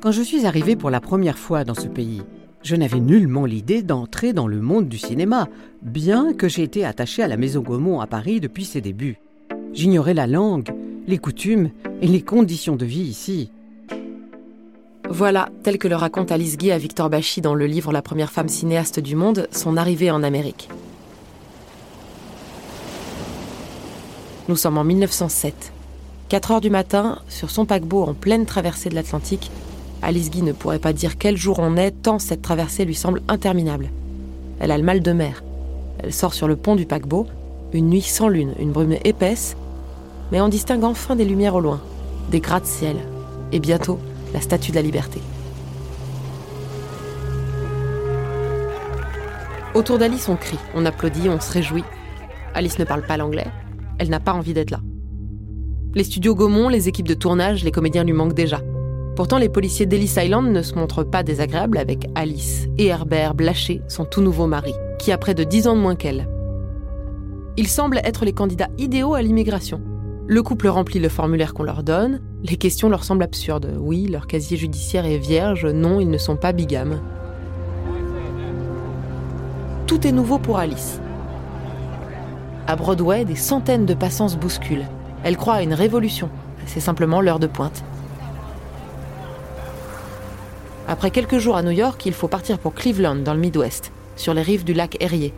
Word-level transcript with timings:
Quand 0.00 0.12
je 0.12 0.22
suis 0.22 0.46
arrivée 0.46 0.76
pour 0.76 0.88
la 0.88 1.02
première 1.02 1.36
fois 1.36 1.62
dans 1.64 1.74
ce 1.74 1.86
pays, 1.86 2.22
je 2.62 2.74
n'avais 2.74 3.00
nullement 3.00 3.44
l'idée 3.44 3.82
d'entrer 3.82 4.32
dans 4.32 4.46
le 4.46 4.62
monde 4.62 4.88
du 4.88 4.96
cinéma, 4.96 5.46
bien 5.82 6.32
que 6.32 6.48
j'ai 6.48 6.62
été 6.62 6.86
attachée 6.86 7.22
à 7.22 7.28
la 7.28 7.36
Maison 7.36 7.60
Gaumont 7.60 8.00
à 8.00 8.06
Paris 8.06 8.40
depuis 8.40 8.64
ses 8.64 8.80
débuts. 8.80 9.18
J'ignorais 9.74 10.14
la 10.14 10.26
langue, 10.26 10.70
les 11.06 11.18
coutumes 11.18 11.68
et 12.00 12.06
les 12.06 12.22
conditions 12.22 12.76
de 12.76 12.86
vie 12.86 13.02
ici. 13.02 13.52
Voilà, 15.10 15.50
tel 15.64 15.76
que 15.76 15.88
le 15.88 15.96
raconte 15.96 16.32
Alice 16.32 16.56
Guy 16.56 16.72
à 16.72 16.78
Victor 16.78 17.10
Bachy 17.10 17.42
dans 17.42 17.54
le 17.54 17.66
livre 17.66 17.92
La 17.92 18.00
première 18.00 18.32
femme 18.32 18.48
cinéaste 18.48 19.00
du 19.00 19.16
monde, 19.16 19.48
son 19.50 19.76
arrivée 19.76 20.10
en 20.10 20.22
Amérique. 20.22 20.70
Nous 24.48 24.56
sommes 24.56 24.78
en 24.78 24.84
1907. 24.84 25.74
4 26.30 26.52
heures 26.52 26.60
du 26.62 26.70
matin, 26.70 27.18
sur 27.28 27.50
son 27.50 27.66
paquebot 27.66 28.04
en 28.04 28.14
pleine 28.14 28.46
traversée 28.46 28.88
de 28.88 28.94
l'Atlantique, 28.94 29.50
Alice 30.02 30.30
Guy 30.30 30.42
ne 30.42 30.52
pourrait 30.52 30.78
pas 30.78 30.92
dire 30.92 31.18
quel 31.18 31.36
jour 31.36 31.58
on 31.58 31.76
est 31.76 31.90
tant 31.90 32.18
cette 32.18 32.42
traversée 32.42 32.84
lui 32.84 32.94
semble 32.94 33.22
interminable. 33.28 33.90
Elle 34.58 34.70
a 34.70 34.78
le 34.78 34.84
mal 34.84 35.00
de 35.00 35.12
mer. 35.12 35.42
Elle 36.02 36.12
sort 36.12 36.34
sur 36.34 36.48
le 36.48 36.56
pont 36.56 36.76
du 36.76 36.86
paquebot, 36.86 37.26
une 37.72 37.90
nuit 37.90 38.02
sans 38.02 38.28
lune, 38.28 38.54
une 38.58 38.72
brume 38.72 38.96
épaisse, 39.04 39.56
mais 40.32 40.40
on 40.40 40.48
distingue 40.48 40.84
enfin 40.84 41.16
des 41.16 41.24
lumières 41.24 41.54
au 41.54 41.60
loin, 41.60 41.80
des 42.30 42.40
gratte-ciel, 42.40 42.96
et 43.52 43.60
bientôt 43.60 43.98
la 44.32 44.40
statue 44.40 44.70
de 44.70 44.76
la 44.76 44.82
liberté. 44.82 45.20
Autour 49.74 49.98
d'Alice, 49.98 50.28
on 50.28 50.36
crie, 50.36 50.58
on 50.74 50.86
applaudit, 50.86 51.28
on 51.28 51.40
se 51.40 51.52
réjouit. 51.52 51.84
Alice 52.54 52.78
ne 52.78 52.84
parle 52.84 53.02
pas 53.02 53.16
l'anglais, 53.16 53.46
elle 53.98 54.08
n'a 54.08 54.20
pas 54.20 54.32
envie 54.32 54.54
d'être 54.54 54.70
là. 54.70 54.80
Les 55.94 56.04
studios 56.04 56.34
Gaumont, 56.34 56.68
les 56.68 56.88
équipes 56.88 57.08
de 57.08 57.14
tournage, 57.14 57.64
les 57.64 57.70
comédiens 57.70 58.04
lui 58.04 58.12
manquent 58.12 58.34
déjà. 58.34 58.60
Pourtant, 59.16 59.38
les 59.38 59.48
policiers 59.48 59.86
d'Ellis 59.86 60.14
Island 60.16 60.50
ne 60.50 60.62
se 60.62 60.74
montrent 60.74 61.04
pas 61.04 61.22
désagréables 61.22 61.78
avec 61.78 62.06
Alice 62.14 62.68
et 62.78 62.86
Herbert 62.86 63.34
Blaché, 63.34 63.82
son 63.88 64.04
tout 64.04 64.22
nouveau 64.22 64.46
mari, 64.46 64.72
qui 64.98 65.12
a 65.12 65.18
près 65.18 65.34
de 65.34 65.44
10 65.44 65.66
ans 65.68 65.76
de 65.76 65.80
moins 65.80 65.96
qu'elle. 65.96 66.28
Ils 67.56 67.68
semblent 67.68 68.00
être 68.04 68.24
les 68.24 68.32
candidats 68.32 68.70
idéaux 68.78 69.14
à 69.14 69.22
l'immigration. 69.22 69.82
Le 70.26 70.42
couple 70.42 70.68
remplit 70.68 71.00
le 71.00 71.08
formulaire 71.08 71.52
qu'on 71.52 71.64
leur 71.64 71.82
donne, 71.82 72.20
les 72.42 72.56
questions 72.56 72.88
leur 72.88 73.04
semblent 73.04 73.24
absurdes. 73.24 73.76
Oui, 73.78 74.06
leur 74.06 74.26
casier 74.26 74.56
judiciaire 74.56 75.04
est 75.04 75.18
vierge, 75.18 75.66
non, 75.66 76.00
ils 76.00 76.08
ne 76.08 76.18
sont 76.18 76.36
pas 76.36 76.52
bigames. 76.52 77.00
Tout 79.86 80.06
est 80.06 80.12
nouveau 80.12 80.38
pour 80.38 80.58
Alice. 80.58 81.00
À 82.68 82.76
Broadway, 82.76 83.24
des 83.24 83.34
centaines 83.34 83.86
de 83.86 83.94
passants 83.94 84.28
se 84.28 84.36
bousculent. 84.36 84.86
Elle 85.24 85.36
croit 85.36 85.54
à 85.54 85.62
une 85.62 85.74
révolution. 85.74 86.30
C'est 86.66 86.78
simplement 86.78 87.20
l'heure 87.20 87.40
de 87.40 87.48
pointe. 87.48 87.82
Après 90.90 91.12
quelques 91.12 91.38
jours 91.38 91.56
à 91.56 91.62
New 91.62 91.70
York, 91.70 92.04
il 92.04 92.12
faut 92.12 92.26
partir 92.26 92.58
pour 92.58 92.74
Cleveland, 92.74 93.14
dans 93.14 93.32
le 93.32 93.38
Midwest, 93.38 93.92
sur 94.16 94.34
les 94.34 94.42
rives 94.42 94.64
du 94.64 94.72
lac 94.72 94.96
Erie. 94.98 95.32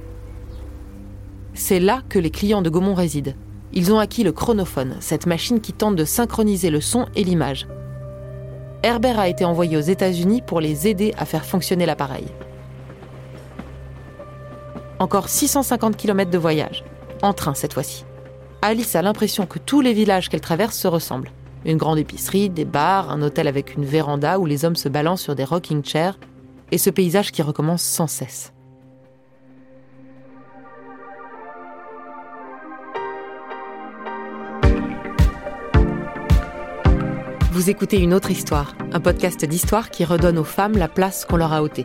C'est 1.52 1.78
là 1.78 2.00
que 2.08 2.18
les 2.18 2.30
clients 2.30 2.62
de 2.62 2.70
Gaumont 2.70 2.94
résident. 2.94 3.34
Ils 3.74 3.92
ont 3.92 3.98
acquis 3.98 4.24
le 4.24 4.32
chronophone, 4.32 4.96
cette 5.00 5.26
machine 5.26 5.60
qui 5.60 5.74
tente 5.74 5.94
de 5.94 6.06
synchroniser 6.06 6.70
le 6.70 6.80
son 6.80 7.04
et 7.14 7.22
l'image. 7.22 7.66
Herbert 8.82 9.20
a 9.20 9.28
été 9.28 9.44
envoyé 9.44 9.76
aux 9.76 9.82
États-Unis 9.82 10.40
pour 10.40 10.58
les 10.58 10.88
aider 10.88 11.12
à 11.18 11.26
faire 11.26 11.44
fonctionner 11.44 11.84
l'appareil. 11.84 12.24
Encore 15.00 15.28
650 15.28 15.98
km 15.98 16.30
de 16.30 16.38
voyage, 16.38 16.82
en 17.20 17.34
train 17.34 17.52
cette 17.52 17.74
fois-ci. 17.74 18.06
Alice 18.62 18.96
a 18.96 19.02
l'impression 19.02 19.44
que 19.44 19.58
tous 19.58 19.82
les 19.82 19.92
villages 19.92 20.30
qu'elle 20.30 20.40
traverse 20.40 20.78
se 20.78 20.88
ressemblent. 20.88 21.30
Une 21.64 21.76
grande 21.76 21.98
épicerie, 21.98 22.50
des 22.50 22.64
bars, 22.64 23.10
un 23.10 23.22
hôtel 23.22 23.46
avec 23.46 23.74
une 23.74 23.84
véranda 23.84 24.38
où 24.38 24.46
les 24.46 24.64
hommes 24.64 24.76
se 24.76 24.88
balancent 24.88 25.22
sur 25.22 25.34
des 25.34 25.44
rocking 25.44 25.84
chairs, 25.84 26.18
et 26.70 26.78
ce 26.78 26.90
paysage 26.90 27.30
qui 27.32 27.42
recommence 27.42 27.82
sans 27.82 28.06
cesse. 28.06 28.52
Vous 37.52 37.70
écoutez 37.70 38.00
Une 38.00 38.14
autre 38.14 38.30
histoire, 38.30 38.74
un 38.92 38.98
podcast 38.98 39.44
d'histoire 39.44 39.90
qui 39.90 40.04
redonne 40.04 40.38
aux 40.38 40.44
femmes 40.44 40.76
la 40.76 40.88
place 40.88 41.24
qu'on 41.24 41.36
leur 41.36 41.52
a 41.52 41.62
ôtée. 41.62 41.84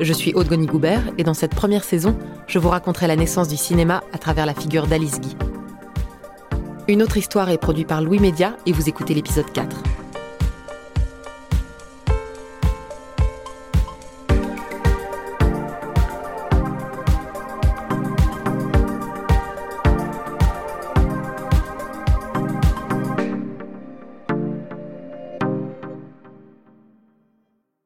Je 0.00 0.12
suis 0.12 0.34
Aude 0.34 0.48
Goni-Goubert 0.48 1.02
et 1.16 1.22
dans 1.22 1.34
cette 1.34 1.54
première 1.54 1.84
saison, 1.84 2.18
je 2.48 2.58
vous 2.58 2.70
raconterai 2.70 3.06
la 3.06 3.16
naissance 3.16 3.48
du 3.48 3.56
cinéma 3.56 4.02
à 4.12 4.18
travers 4.18 4.46
la 4.46 4.54
figure 4.54 4.86
d'Alice 4.86 5.20
Guy. 5.20 5.36
Une 6.88 7.02
autre 7.02 7.16
histoire 7.16 7.50
est 7.50 7.58
produite 7.58 7.88
par 7.88 8.00
Louis 8.00 8.20
Média 8.20 8.56
et 8.64 8.70
vous 8.70 8.88
écoutez 8.88 9.12
l'épisode 9.12 9.50
4. 9.52 9.76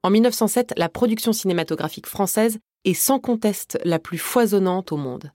En 0.03 0.11
1907, 0.11 0.75
la 0.77 0.91
production 0.91 1.33
cinématographique 1.33 2.07
française 2.07 2.59
est 2.85 2.93
sans 2.93 3.19
conteste 3.19 3.79
la 3.85 3.99
plus 3.99 4.19
foisonnante 4.19 4.93
au 4.93 4.99
monde. 4.99 5.33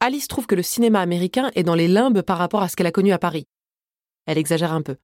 Alice 0.00 0.28
trouve 0.28 0.46
que 0.46 0.54
le 0.54 0.62
cinéma 0.62 1.00
américain 1.00 1.50
est 1.54 1.62
dans 1.62 1.74
les 1.74 1.88
limbes 1.88 2.22
par 2.22 2.38
rapport 2.38 2.62
à 2.62 2.68
ce 2.68 2.76
qu'elle 2.76 2.86
a 2.86 2.92
connu 2.92 3.12
à 3.12 3.18
Paris. 3.18 3.46
Elle 4.26 4.38
exagère 4.38 4.72
un 4.72 4.82
peu. 4.82 4.96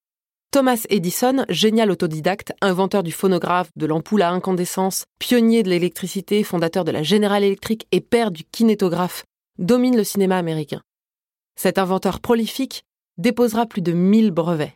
Thomas 0.50 0.84
Edison, 0.90 1.46
génial 1.48 1.90
autodidacte, 1.90 2.52
inventeur 2.60 3.02
du 3.02 3.10
phonographe, 3.10 3.70
de 3.74 3.86
l'ampoule 3.86 4.20
à 4.20 4.30
incandescence, 4.30 5.06
pionnier 5.18 5.62
de 5.62 5.70
l'électricité, 5.70 6.44
fondateur 6.44 6.84
de 6.84 6.90
la 6.90 7.02
General 7.02 7.42
Electric 7.42 7.86
et 7.90 8.02
père 8.02 8.30
du 8.30 8.44
kinétographe, 8.44 9.24
domine 9.58 9.96
le 9.96 10.04
cinéma 10.04 10.36
américain. 10.36 10.82
Cet 11.56 11.78
inventeur 11.78 12.20
prolifique 12.20 12.82
déposera 13.16 13.64
plus 13.64 13.80
de 13.80 13.92
1000 13.92 14.30
brevets. 14.30 14.74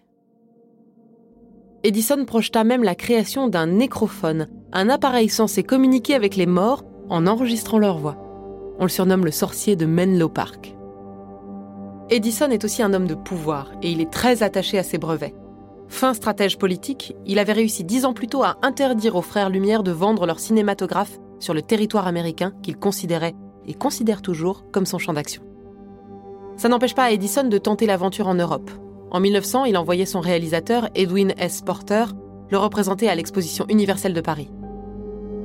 Edison 1.82 2.24
projeta 2.24 2.64
même 2.64 2.82
la 2.82 2.94
création 2.94 3.48
d'un 3.48 3.66
nécrophone, 3.66 4.48
un 4.72 4.88
appareil 4.88 5.28
censé 5.28 5.62
communiquer 5.62 6.14
avec 6.14 6.36
les 6.36 6.46
morts 6.46 6.84
en 7.10 7.26
enregistrant 7.26 7.78
leur 7.78 7.98
voix. 7.98 8.25
On 8.78 8.84
le 8.84 8.90
surnomme 8.90 9.24
le 9.24 9.30
sorcier 9.30 9.74
de 9.74 9.86
Menlo 9.86 10.28
Park. 10.28 10.76
Edison 12.10 12.50
est 12.50 12.64
aussi 12.64 12.82
un 12.82 12.92
homme 12.92 13.06
de 13.06 13.14
pouvoir 13.14 13.72
et 13.82 13.90
il 13.90 14.00
est 14.00 14.12
très 14.12 14.42
attaché 14.42 14.78
à 14.78 14.82
ses 14.82 14.98
brevets. 14.98 15.34
Fin 15.88 16.14
stratège 16.14 16.58
politique, 16.58 17.16
il 17.24 17.38
avait 17.38 17.52
réussi 17.52 17.84
dix 17.84 18.04
ans 18.04 18.12
plus 18.12 18.26
tôt 18.26 18.42
à 18.42 18.56
interdire 18.62 19.16
aux 19.16 19.22
frères 19.22 19.50
Lumière 19.50 19.82
de 19.82 19.92
vendre 19.92 20.26
leur 20.26 20.40
cinématographe 20.40 21.18
sur 21.38 21.54
le 21.54 21.62
territoire 21.62 22.06
américain 22.06 22.52
qu'il 22.62 22.76
considérait 22.76 23.34
et 23.66 23.74
considère 23.74 24.22
toujours 24.22 24.70
comme 24.72 24.86
son 24.86 24.98
champ 24.98 25.12
d'action. 25.12 25.42
Ça 26.56 26.68
n'empêche 26.68 26.94
pas 26.94 27.12
Edison 27.12 27.44
de 27.44 27.58
tenter 27.58 27.86
l'aventure 27.86 28.28
en 28.28 28.34
Europe. 28.34 28.70
En 29.10 29.20
1900, 29.20 29.64
il 29.64 29.76
envoyait 29.76 30.06
son 30.06 30.20
réalisateur, 30.20 30.88
Edwin 30.94 31.32
S. 31.38 31.62
Porter, 31.62 32.04
le 32.50 32.58
représenter 32.58 33.08
à 33.08 33.14
l'exposition 33.14 33.66
universelle 33.68 34.14
de 34.14 34.20
Paris. 34.20 34.50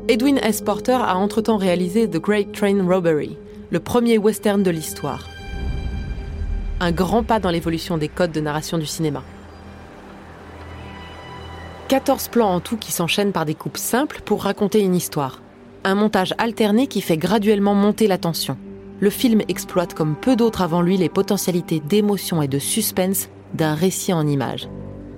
Edwin 0.08 0.40
S. 0.42 0.62
Porter 0.62 0.98
a 1.00 1.16
entre-temps 1.16 1.58
réalisé 1.58 2.10
The 2.10 2.18
Great 2.18 2.52
Train 2.54 2.88
Robbery, 2.88 3.38
le 3.70 3.80
premier 3.80 4.18
western 4.18 4.64
de 4.64 4.72
l'histoire. 4.72 5.28
Un 6.80 6.92
grand 6.92 7.24
pas 7.24 7.40
dans 7.40 7.52
l'évolution 7.52 8.00
des 8.00 8.08
codes 8.08 8.32
de 8.32 8.42
narration 8.42 8.80
du 8.80 8.88
cinéma. 8.88 9.22
14 11.88 12.30
plans 12.30 12.50
en 12.50 12.60
tout 12.60 12.78
qui 12.78 12.92
s'enchaînent 12.92 13.32
par 13.32 13.46
des 13.46 13.54
coupes 13.54 13.78
simples 13.78 14.22
pour 14.26 14.44
raconter 14.44 14.82
une 14.82 14.96
histoire. 14.96 15.40
Un 15.84 15.94
montage 15.94 16.34
alterné 16.40 16.88
qui 16.88 17.02
fait 17.02 17.18
graduellement 17.18 17.76
monter 17.76 18.08
la 18.08 18.18
tension. 18.18 18.58
Le 19.00 19.12
film 19.12 19.42
exploite 19.50 19.94
comme 19.94 20.16
peu 20.16 20.36
d'autres 20.36 20.64
avant 20.64 20.82
lui 20.82 20.98
les 20.98 21.10
potentialités 21.10 21.80
d'émotion 21.80 22.42
et 22.42 22.48
de 22.48 22.60
suspense 22.60 23.30
d'un 23.54 23.76
récit 23.76 24.14
en 24.14 24.26
images. 24.26 24.68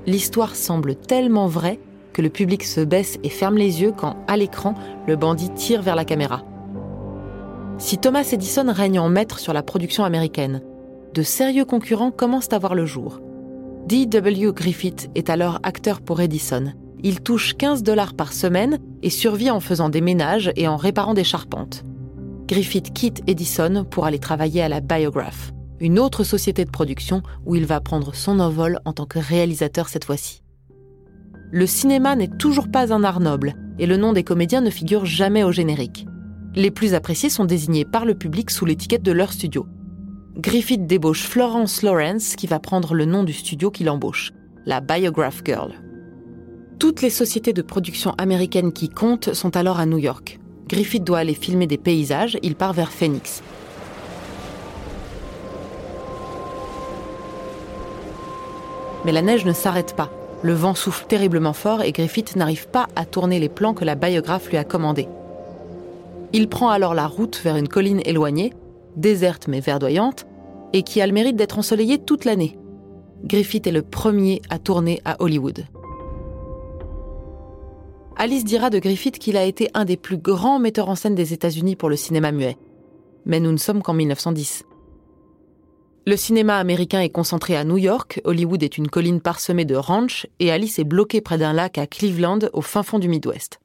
L'histoire 0.07 0.57
semble 0.57 0.95
tellement 0.95 1.47
vraie 1.47 1.79
que 2.13 2.21
le 2.21 2.29
public 2.29 2.63
se 2.63 2.81
baisse 2.81 3.17
et 3.23 3.29
ferme 3.29 3.57
les 3.57 3.81
yeux 3.81 3.91
quand, 3.91 4.15
à 4.27 4.37
l'écran, 4.37 4.75
le 5.07 5.15
bandit 5.15 5.49
tire 5.49 5.81
vers 5.81 5.95
la 5.95 6.05
caméra. 6.05 6.43
Si 7.77 7.97
Thomas 7.97 8.29
Edison 8.31 8.71
règne 8.71 8.99
en 8.99 9.09
maître 9.09 9.39
sur 9.39 9.51
la 9.51 9.63
production 9.63 10.03
américaine, 10.03 10.61
de 11.13 11.21
sérieux 11.21 11.65
concurrents 11.65 12.11
commencent 12.11 12.53
à 12.53 12.59
voir 12.59 12.75
le 12.75 12.85
jour. 12.85 13.19
D.W. 13.87 14.53
Griffith 14.53 15.09
est 15.15 15.29
alors 15.29 15.59
acteur 15.63 16.01
pour 16.01 16.21
Edison. 16.21 16.71
Il 17.03 17.19
touche 17.19 17.55
15 17.55 17.83
dollars 17.83 18.13
par 18.13 18.31
semaine 18.31 18.79
et 19.01 19.09
survit 19.09 19.51
en 19.51 19.59
faisant 19.59 19.89
des 19.89 19.99
ménages 19.99 20.51
et 20.55 20.67
en 20.67 20.77
réparant 20.77 21.13
des 21.13 21.25
charpentes. 21.25 21.83
Griffith 22.47 22.93
quitte 22.93 23.21
Edison 23.27 23.85
pour 23.89 24.05
aller 24.05 24.19
travailler 24.19 24.61
à 24.61 24.69
la 24.69 24.79
Biograph, 24.79 25.51
une 25.79 25.99
autre 25.99 26.23
société 26.23 26.63
de 26.63 26.71
production 26.71 27.21
où 27.45 27.55
il 27.55 27.65
va 27.65 27.81
prendre 27.81 28.15
son 28.15 28.39
envol 28.39 28.79
en 28.85 28.93
tant 28.93 29.05
que 29.05 29.19
réalisateur 29.19 29.89
cette 29.89 30.05
fois-ci. 30.05 30.42
Le 31.55 31.67
cinéma 31.67 32.15
n'est 32.15 32.35
toujours 32.39 32.67
pas 32.67 32.91
un 32.91 33.03
art 33.03 33.19
noble 33.19 33.53
et 33.77 33.85
le 33.85 33.95
nom 33.95 34.11
des 34.11 34.23
comédiens 34.23 34.61
ne 34.61 34.71
figure 34.71 35.05
jamais 35.05 35.43
au 35.43 35.51
générique. 35.51 36.07
Les 36.55 36.71
plus 36.71 36.95
appréciés 36.95 37.29
sont 37.29 37.45
désignés 37.45 37.85
par 37.85 38.05
le 38.05 38.15
public 38.15 38.49
sous 38.49 38.65
l'étiquette 38.65 39.03
de 39.03 39.11
leur 39.11 39.31
studio. 39.31 39.67
Griffith 40.35 40.87
débauche 40.87 41.21
Florence 41.21 41.83
Lawrence 41.83 42.35
qui 42.35 42.47
va 42.47 42.59
prendre 42.59 42.95
le 42.95 43.05
nom 43.05 43.23
du 43.23 43.33
studio 43.33 43.69
qu'il 43.69 43.87
embauche, 43.91 44.31
la 44.65 44.81
Biograph 44.81 45.43
Girl. 45.45 45.73
Toutes 46.79 47.03
les 47.03 47.11
sociétés 47.11 47.53
de 47.53 47.61
production 47.61 48.15
américaines 48.17 48.73
qui 48.73 48.89
comptent 48.89 49.35
sont 49.35 49.55
alors 49.55 49.79
à 49.79 49.85
New 49.85 49.99
York. 49.99 50.39
Griffith 50.67 51.03
doit 51.03 51.19
aller 51.19 51.35
filmer 51.35 51.67
des 51.67 51.77
paysages, 51.77 52.35
il 52.41 52.55
part 52.55 52.73
vers 52.73 52.91
Phoenix. 52.91 53.43
Mais 59.05 59.11
la 59.11 59.21
neige 59.21 59.45
ne 59.45 59.53
s'arrête 59.53 59.95
pas. 59.95 60.09
Le 60.43 60.53
vent 60.53 60.75
souffle 60.75 61.05
terriblement 61.07 61.53
fort 61.53 61.81
et 61.81 61.91
Griffith 61.91 62.35
n'arrive 62.35 62.67
pas 62.67 62.87
à 62.95 63.05
tourner 63.05 63.39
les 63.39 63.49
plans 63.49 63.73
que 63.73 63.85
la 63.85 63.95
biographe 63.95 64.49
lui 64.49 64.57
a 64.57 64.63
commandés. 64.63 65.07
Il 66.33 66.49
prend 66.49 66.69
alors 66.69 66.93
la 66.93 67.07
route 67.07 67.39
vers 67.43 67.55
une 67.55 67.67
colline 67.67 68.01
éloignée 68.05 68.53
déserte 68.95 69.47
mais 69.47 69.59
verdoyante, 69.59 70.25
et 70.73 70.83
qui 70.83 71.01
a 71.01 71.07
le 71.07 71.13
mérite 71.13 71.35
d'être 71.35 71.59
ensoleillée 71.59 71.99
toute 71.99 72.25
l'année. 72.25 72.57
Griffith 73.23 73.67
est 73.67 73.71
le 73.71 73.83
premier 73.83 74.41
à 74.49 74.59
tourner 74.59 75.01
à 75.05 75.21
Hollywood. 75.21 75.65
Alice 78.17 78.43
dira 78.43 78.69
de 78.69 78.79
Griffith 78.79 79.19
qu'il 79.19 79.37
a 79.37 79.43
été 79.43 79.69
un 79.73 79.85
des 79.85 79.97
plus 79.97 80.17
grands 80.17 80.59
metteurs 80.59 80.89
en 80.89 80.95
scène 80.95 81.15
des 81.15 81.33
États-Unis 81.33 81.75
pour 81.75 81.89
le 81.89 81.95
cinéma 81.95 82.31
muet. 82.31 82.57
Mais 83.25 83.39
nous 83.39 83.51
ne 83.51 83.57
sommes 83.57 83.81
qu'en 83.81 83.93
1910. 83.93 84.65
Le 86.05 86.17
cinéma 86.17 86.57
américain 86.57 86.99
est 86.99 87.09
concentré 87.09 87.55
à 87.55 87.63
New 87.63 87.77
York, 87.77 88.19
Hollywood 88.25 88.61
est 88.61 88.77
une 88.77 88.89
colline 88.89 89.21
parsemée 89.21 89.63
de 89.63 89.77
ranchs 89.77 90.27
et 90.41 90.51
Alice 90.51 90.77
est 90.77 90.83
bloquée 90.83 91.21
près 91.21 91.37
d'un 91.37 91.53
lac 91.53 91.77
à 91.77 91.87
Cleveland, 91.87 92.39
au 92.51 92.61
fin 92.61 92.83
fond 92.83 92.99
du 92.99 93.07
Midwest. 93.07 93.61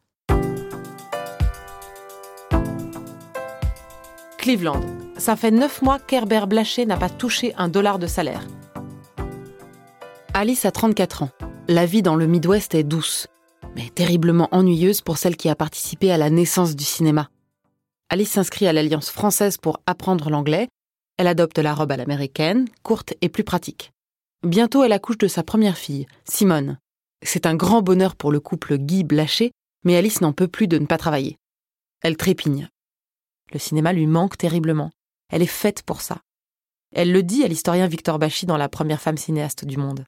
Cleveland, 4.39 4.81
ça 5.17 5.35
fait 5.35 5.51
neuf 5.51 5.83
mois 5.83 5.99
qu'Herbert 5.99 6.47
Blaché 6.47 6.87
n'a 6.87 6.97
pas 6.97 7.11
touché 7.11 7.55
un 7.59 7.69
dollar 7.69 7.99
de 7.99 8.07
salaire. 8.07 8.47
Alice 10.33 10.65
a 10.65 10.71
34 10.71 11.25
ans. 11.25 11.31
La 11.67 11.87
vie 11.87 12.03
dans 12.03 12.15
le 12.15 12.29
Midwest 12.29 12.77
est 12.77 12.85
douce, 12.85 13.27
mais 13.75 13.91
terriblement 13.93 14.49
ennuyeuse 14.53 15.01
pour 15.01 15.19
celle 15.19 15.37
qui 15.37 15.49
a 15.49 15.57
participé 15.57 16.13
à 16.13 16.17
la 16.17 16.31
naissance 16.31 16.77
du 16.77 16.85
cinéma. 16.85 17.31
Alice 18.11 18.31
s'inscrit 18.31 18.69
à 18.69 18.73
l'Alliance 18.73 19.11
française 19.11 19.57
pour 19.57 19.81
apprendre 19.87 20.31
l'anglais. 20.31 20.69
Elle 21.19 21.27
adopte 21.27 21.59
la 21.59 21.75
robe 21.75 21.93
à 21.93 21.97
l'américaine, 21.97 22.69
courte 22.83 23.13
et 23.21 23.29
plus 23.29 23.45
pratique. 23.45 23.93
Bientôt, 24.47 24.85
elle 24.85 24.93
accouche 24.93 25.19
de 25.19 25.27
sa 25.27 25.43
première 25.43 25.77
fille, 25.77 26.07
Simone. 26.25 26.79
C'est 27.25 27.45
un 27.45 27.57
grand 27.57 27.83
bonheur 27.83 28.15
pour 28.15 28.31
le 28.31 28.39
couple 28.39 28.79
Guy 28.79 29.03
Blaché, 29.03 29.51
mais 29.85 29.97
Alice 29.97 30.21
n'en 30.21 30.33
peut 30.33 30.47
plus 30.47 30.69
de 30.69 30.79
ne 30.79 30.87
pas 30.87 30.97
travailler. 30.97 31.37
Elle 32.03 32.17
trépigne. 32.17 32.69
Le 33.53 33.59
cinéma 33.59 33.93
lui 33.93 34.07
manque 34.07 34.39
terriblement. 34.39 34.93
Elle 35.33 35.43
est 35.43 35.47
faite 35.47 35.83
pour 35.83 36.03
ça. 36.03 36.19
Elle 36.95 37.13
le 37.13 37.25
dit 37.25 37.43
à 37.43 37.49
l'historien 37.49 37.89
Victor 37.89 38.21
Bachy 38.21 38.47
dans 38.47 38.57
La 38.57 38.69
première 38.69 39.01
femme 39.01 39.19
cinéaste 39.19 39.65
du 39.65 39.77
monde. 39.77 40.05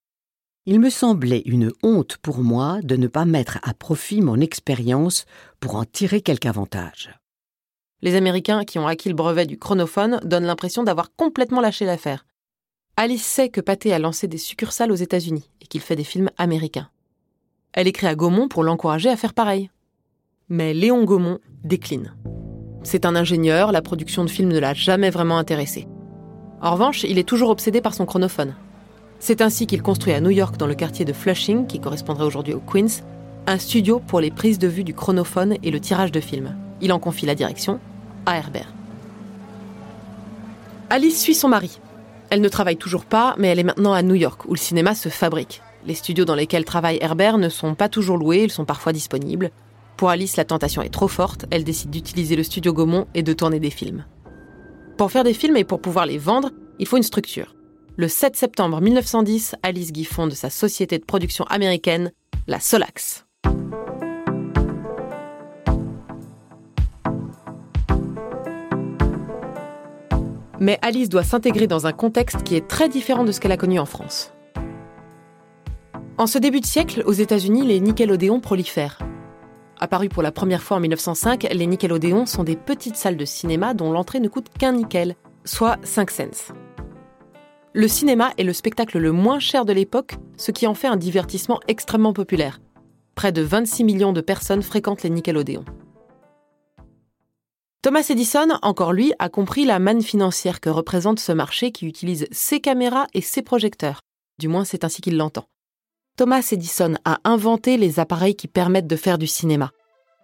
Il 0.67 0.79
me 0.79 0.91
semblait 0.91 1.43
une 1.47 1.73
honte 1.83 2.19
pour 2.19 2.39
moi 2.39 2.81
de 2.83 2.95
ne 2.97 3.09
pas 3.09 3.25
mettre 3.25 3.59
à 3.62 3.75
profit 3.75 4.21
mon 4.21 4.41
expérience 4.41 5.25
pour 5.59 5.75
en 5.75 5.85
tirer 5.85 6.21
quelque 6.21 6.47
avantage. 6.47 7.11
Les 8.02 8.14
Américains 8.14 8.64
qui 8.64 8.79
ont 8.79 8.87
acquis 8.87 9.11
le 9.11 9.14
brevet 9.14 9.47
du 9.47 9.58
chronophone 9.58 10.20
donnent 10.25 10.47
l'impression 10.47 10.82
d'avoir 10.82 11.14
complètement 11.14 11.61
lâché 11.61 11.85
l'affaire. 11.85 12.25
Alice 12.97 13.25
sait 13.25 13.50
que 13.50 13.61
Pathé 13.61 13.93
a 13.93 13.99
lancé 13.99 14.26
des 14.26 14.38
succursales 14.38 14.93
aux 14.93 14.97
États-Unis 14.97 15.50
et 15.61 15.67
qu'il 15.67 15.81
fait 15.81 15.97
des 15.97 16.05
films 16.05 16.31
américains. 16.38 16.88
Elle 17.73 17.88
écrit 17.88 18.06
à 18.06 18.14
Gaumont 18.14 18.49
pour 18.49 18.64
l'encourager 18.64 19.11
à 19.11 19.17
faire 19.17 19.35
pareil. 19.35 19.70
Mais 20.49 20.75
Léon 20.75 21.05
Gaumont 21.05 21.38
décline. 21.62 22.14
C'est 22.82 23.05
un 23.05 23.14
ingénieur, 23.14 23.70
la 23.70 23.82
production 23.82 24.25
de 24.25 24.31
films 24.31 24.52
ne 24.52 24.58
l'a 24.58 24.75
jamais 24.75 25.11
vraiment 25.11 25.38
intéressé. 25.38 25.87
En 26.62 26.73
revanche, 26.73 27.05
il 27.05 27.19
est 27.19 27.29
toujours 27.29 27.50
obsédé 27.50 27.81
par 27.81 27.94
son 27.94 28.06
chronophone. 28.06 28.55
C'est 29.19 29.43
ainsi 29.43 29.67
qu'il 29.67 29.82
construit 29.82 30.14
à 30.14 30.20
New 30.20 30.31
York, 30.31 30.56
dans 30.56 30.67
le 30.67 30.75
quartier 30.75 31.05
de 31.05 31.12
Flushing, 31.12 31.67
qui 31.67 31.81
correspondrait 31.81 32.25
aujourd'hui 32.25 32.55
au 32.55 32.61
Queens, 32.61 33.02
un 33.47 33.58
studio 33.58 34.00
pour 34.00 34.20
les 34.20 34.31
prises 34.31 34.58
de 34.58 34.69
vue 34.69 34.85
du 34.85 34.94
chronophone 34.94 35.56
et 35.62 35.70
le 35.70 35.81
tirage 35.81 36.12
de 36.12 36.20
films. 36.20 36.56
Il 36.81 36.93
en 36.93 36.99
confie 36.99 37.26
la 37.26 37.35
direction 37.35 37.81
à 38.31 38.38
Herbert. 38.38 38.73
Alice 40.88 41.21
suit 41.21 41.35
son 41.35 41.49
mari. 41.49 41.81
Elle 42.31 42.41
ne 42.41 42.49
travaille 42.49 42.77
toujours 42.77 43.05
pas, 43.05 43.35
mais 43.38 43.49
elle 43.49 43.59
est 43.59 43.65
maintenant 43.65 43.93
à 43.93 44.03
New 44.03 44.15
York, 44.15 44.44
où 44.47 44.55
le 44.55 44.59
cinéma 44.59 44.94
se 44.94 45.09
fabrique. 45.09 45.62
Les 45.87 45.94
studios 45.94 46.25
dans 46.25 46.35
lesquels 46.35 46.65
travaille 46.65 46.99
Herbert 47.00 47.38
ne 47.38 47.49
sont 47.49 47.75
pas 47.75 47.88
toujours 47.88 48.19
loués, 48.19 48.44
ils 48.44 48.50
sont 48.50 48.65
parfois 48.65 48.93
disponibles. 48.93 49.50
Pour 49.97 50.11
Alice, 50.11 50.37
la 50.37 50.44
tentation 50.44 50.82
est 50.82 50.93
trop 50.93 51.09
forte, 51.09 51.47
elle 51.50 51.65
décide 51.65 51.91
d'utiliser 51.91 52.37
le 52.37 52.43
studio 52.43 52.73
Gaumont 52.73 53.06
et 53.15 53.23
de 53.23 53.32
tourner 53.32 53.61
des 53.61 53.71
films. 53.71 54.05
Pour 54.97 55.11
faire 55.11 55.25
des 55.25 55.35
films 55.35 55.56
et 55.56 55.65
pour 55.65 55.81
pouvoir 55.81 56.06
les 56.06 56.19
vendre, 56.19 56.50
il 56.79 56.87
faut 56.87 56.97
une 56.97 57.03
structure. 57.03 57.55
Le 57.97 58.09
7 58.09 58.37
septembre 58.37 58.81
1910, 58.81 59.56
Alice 59.62 59.93
Guy 59.93 60.05
fonde 60.05 60.33
sa 60.33 60.50
société 60.50 60.99
de 60.99 61.05
production 61.05 61.44
américaine, 61.44 62.12
la 62.47 62.61
Solax. 62.61 63.26
Mais 70.61 70.79
Alice 70.83 71.09
doit 71.09 71.25
s'intégrer 71.25 71.67
dans 71.67 71.87
un 71.87 71.93
contexte 71.93 72.43
qui 72.43 72.55
est 72.55 72.69
très 72.69 72.89
différent 72.89 73.25
de 73.25 73.33
ce 73.33 73.41
qu'elle 73.41 73.53
a 73.53 73.57
connu 73.57 73.79
en 73.79 73.87
France. 73.87 74.33
En 76.19 76.27
ce 76.27 76.39
début 76.39 76.61
de 76.61 76.67
siècle, 76.67 77.03
aux 77.07 77.12
États-Unis, 77.12 77.67
les 77.67 77.81
Nickelodeon 77.81 78.41
prolifèrent. 78.41 78.99
Apparus 79.79 80.11
pour 80.11 80.23
la 80.23 80.33
première 80.33 80.62
fois 80.62 80.77
en 80.77 80.81
1905, 80.81 81.49
les 81.51 81.67
Nickelodeon 81.67 82.27
sont 82.27 82.45
des 82.45 82.57
petites 82.57 82.97
salles 82.97 83.17
de 83.17 83.25
cinéma 83.25 83.73
dont 83.73 83.91
l'entrée 83.91 84.21
ne 84.21 84.29
coûte 84.29 84.51
qu'un 84.59 84.73
nickel, 84.73 85.17
soit 85.47 85.79
5 85.83 86.11
cents. 86.11 86.55
Le 87.73 87.88
cinéma 87.88 88.33
est 88.37 88.45
le 88.45 88.52
spectacle 88.52 88.99
le 88.99 89.12
moins 89.12 89.38
cher 89.38 89.64
de 89.64 89.73
l'époque, 89.73 90.17
ce 90.37 90.50
qui 90.50 90.67
en 90.67 90.75
fait 90.75 90.88
un 90.88 90.97
divertissement 90.97 91.61
extrêmement 91.69 92.12
populaire. 92.12 92.61
Près 93.14 93.33
de 93.33 93.40
26 93.40 93.85
millions 93.85 94.12
de 94.12 94.21
personnes 94.21 94.62
fréquentent 94.62 95.02
les 95.02 95.11
Nickelodeon. 95.11 95.64
Thomas 97.83 98.07
Edison, 98.11 98.49
encore 98.61 98.93
lui, 98.93 99.15
a 99.19 99.31
compris 99.31 99.65
la 99.65 99.79
manne 99.79 100.03
financière 100.03 100.61
que 100.61 100.69
représente 100.69 101.19
ce 101.19 101.33
marché 101.33 101.73
qui 101.73 101.87
utilise 101.87 102.27
ses 102.31 102.61
caméras 102.61 103.07
et 103.15 103.23
ses 103.23 103.41
projecteurs. 103.41 104.01
Du 104.39 104.49
moins, 104.49 104.67
c'est 104.67 104.85
ainsi 104.85 105.01
qu'il 105.01 105.17
l'entend. 105.17 105.47
Thomas 106.19 106.47
Edison 106.53 106.97
a 107.07 107.21
inventé 107.25 107.79
les 107.79 107.99
appareils 107.99 108.35
qui 108.35 108.49
permettent 108.49 108.87
de 108.87 108.97
faire 108.97 109.17
du 109.17 109.27
cinéma. 109.27 109.71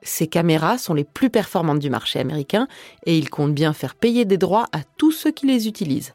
Ces 0.03 0.27
caméras 0.27 0.77
sont 0.77 0.93
les 0.93 1.05
plus 1.05 1.31
performantes 1.31 1.79
du 1.79 1.89
marché 1.89 2.19
américain 2.19 2.69
et 3.07 3.17
il 3.17 3.31
compte 3.31 3.55
bien 3.55 3.73
faire 3.73 3.95
payer 3.95 4.27
des 4.27 4.37
droits 4.37 4.67
à 4.73 4.81
tous 4.99 5.13
ceux 5.13 5.31
qui 5.31 5.47
les 5.47 5.67
utilisent. 5.67 6.13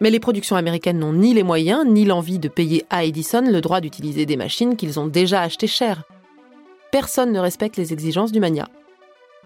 Mais 0.00 0.10
les 0.10 0.20
productions 0.20 0.54
américaines 0.54 1.00
n'ont 1.00 1.14
ni 1.14 1.34
les 1.34 1.42
moyens 1.42 1.84
ni 1.84 2.04
l'envie 2.04 2.38
de 2.38 2.48
payer 2.48 2.84
à 2.90 3.04
Edison 3.04 3.42
le 3.42 3.60
droit 3.60 3.80
d'utiliser 3.80 4.24
des 4.24 4.36
machines 4.36 4.76
qu'ils 4.76 5.00
ont 5.00 5.08
déjà 5.08 5.40
achetées 5.42 5.66
chères. 5.66 6.04
Personne 6.92 7.32
ne 7.32 7.40
respecte 7.40 7.76
les 7.76 7.92
exigences 7.92 8.30
du 8.30 8.38
mania. 8.38 8.68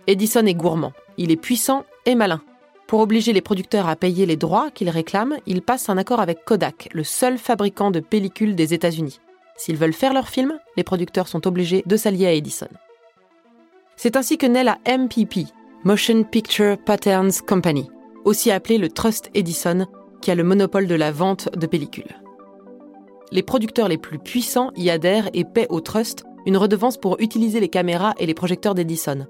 Edison 0.07 0.47
est 0.47 0.55
gourmand, 0.55 0.93
il 1.19 1.31
est 1.31 1.37
puissant 1.37 1.85
et 2.05 2.15
malin. 2.15 2.41
Pour 2.87 3.01
obliger 3.01 3.33
les 3.33 3.41
producteurs 3.41 3.89
à 3.89 3.97
payer 3.97 4.27
les 4.27 4.37
droits 4.37 4.71
qu'ils 4.71 4.91
réclament, 4.91 5.39
il 5.47 5.63
passe 5.63 5.89
un 5.89 5.99
accord 5.99 6.21
avec 6.21 6.45
Kodak, 6.45 6.89
le 6.93 7.03
seul 7.03 7.39
fabricant 7.39 7.91
de 7.91 7.99
pellicules 7.99 8.55
des 8.55 8.73
États-Unis. 8.73 9.21
S'ils 9.57 9.77
veulent 9.77 9.93
faire 9.93 10.15
leur 10.15 10.29
film, 10.29 10.59
les 10.77 10.85
producteurs 10.85 11.27
sont 11.27 11.47
obligés 11.49 11.83
de 11.87 11.97
s'allier 11.97 12.27
à 12.27 12.33
Edison. 12.33 12.69
C'est 13.97 14.17
ainsi 14.17 14.39
que 14.39 14.47
naît 14.47 14.63
la 14.63 14.79
MPP, 14.87 15.49
Motion 15.83 16.23
Picture 16.23 16.77
Patterns 16.79 17.33
Company, 17.45 17.91
aussi 18.25 18.53
appelée 18.53 18.79
le 18.79 18.89
Trust 18.89 19.31
Edison, 19.35 19.87
qui 20.21 20.31
a 20.31 20.37
le 20.37 20.45
monopole 20.45 20.87
de 20.87 20.95
la 20.95 21.11
vente 21.11 21.49
de 21.57 21.67
pellicules. 21.67 22.17
Les 23.33 23.43
producteurs 23.43 23.89
les 23.89 23.99
plus 23.99 24.21
puissants 24.21 24.71
y 24.77 24.91
adhèrent 24.91 25.31
et 25.35 25.45
paient 25.45 25.67
au 25.69 25.81
Trust 25.81 26.25
une 26.45 26.57
redevance 26.57 26.97
pour 26.97 27.17
utiliser 27.19 27.59
les 27.59 27.69
caméras 27.69 28.15
et 28.21 28.27
les 28.27 28.35
projecteurs 28.35 28.77
d'Edison. 28.77 29.27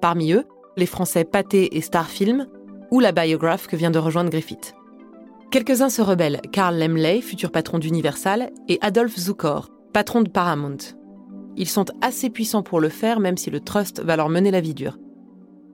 Parmi 0.00 0.32
eux, 0.32 0.44
les 0.76 0.86
Français 0.86 1.24
Pathé 1.24 1.76
et 1.76 1.80
Starfilm, 1.80 2.46
ou 2.90 3.00
la 3.00 3.12
biographe 3.12 3.66
que 3.66 3.76
vient 3.76 3.90
de 3.90 3.98
rejoindre 3.98 4.30
Griffith. 4.30 4.74
Quelques-uns 5.50 5.90
se 5.90 6.02
rebellent, 6.02 6.40
Carl 6.52 6.78
Lemley, 6.78 7.20
futur 7.20 7.50
patron 7.50 7.78
d'Universal, 7.78 8.50
et 8.68 8.78
Adolphe 8.82 9.18
Zukor, 9.18 9.68
patron 9.92 10.22
de 10.22 10.28
Paramount. 10.28 10.78
Ils 11.56 11.68
sont 11.68 11.86
assez 12.00 12.30
puissants 12.30 12.62
pour 12.62 12.80
le 12.80 12.88
faire, 12.88 13.20
même 13.20 13.36
si 13.36 13.50
le 13.50 13.60
trust 13.60 14.00
va 14.00 14.16
leur 14.16 14.28
mener 14.28 14.50
la 14.50 14.60
vie 14.60 14.74
dure. 14.74 14.98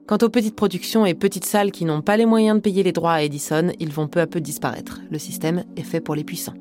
Quant 0.07 0.17
aux 0.21 0.29
petites 0.29 0.55
productions 0.55 1.05
et 1.05 1.13
petites 1.13 1.45
salles 1.45 1.71
qui 1.71 1.85
n'ont 1.85 2.01
pas 2.01 2.17
les 2.17 2.25
moyens 2.25 2.57
de 2.57 2.61
payer 2.61 2.81
les 2.81 2.91
droits 2.91 3.13
à 3.13 3.21
Edison, 3.21 3.71
ils 3.79 3.91
vont 3.91 4.07
peu 4.07 4.19
à 4.19 4.27
peu 4.27 4.41
disparaître. 4.41 5.01
Le 5.11 5.19
système 5.19 5.65
est 5.75 5.83
fait 5.83 6.01
pour 6.01 6.15
les 6.15 6.23
puissants. 6.23 6.53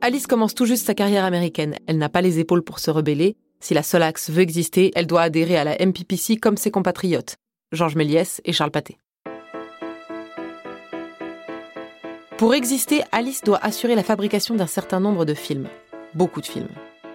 Alice 0.00 0.26
commence 0.26 0.54
tout 0.54 0.66
juste 0.66 0.86
sa 0.86 0.94
carrière 0.94 1.24
américaine. 1.24 1.76
Elle 1.86 1.98
n'a 1.98 2.08
pas 2.08 2.20
les 2.20 2.40
épaules 2.40 2.62
pour 2.62 2.78
se 2.78 2.90
rebeller. 2.90 3.36
Si 3.62 3.74
la 3.74 3.84
Solax 3.84 4.28
veut 4.28 4.42
exister, 4.42 4.90
elle 4.96 5.06
doit 5.06 5.22
adhérer 5.22 5.56
à 5.56 5.62
la 5.62 5.76
MPPC 5.78 6.36
comme 6.36 6.56
ses 6.56 6.72
compatriotes, 6.72 7.36
Georges 7.70 7.94
Méliès 7.94 8.40
et 8.44 8.52
Charles 8.52 8.72
Pathé. 8.72 8.98
Pour 12.38 12.54
exister, 12.54 13.04
Alice 13.12 13.42
doit 13.44 13.64
assurer 13.64 13.94
la 13.94 14.02
fabrication 14.02 14.56
d'un 14.56 14.66
certain 14.66 14.98
nombre 14.98 15.24
de 15.24 15.32
films. 15.32 15.68
Beaucoup 16.12 16.40
de 16.40 16.46
films. 16.46 16.66